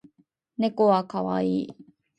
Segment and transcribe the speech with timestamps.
[0.57, 1.75] 猫は可愛い